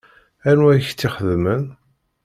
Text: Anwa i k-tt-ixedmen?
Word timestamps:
Anwa 0.49 0.69
i 0.73 0.79
k-tt-ixedmen? 0.85 1.63